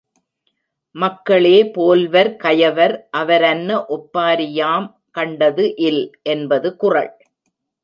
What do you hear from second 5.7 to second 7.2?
இல் என்பது குறள்.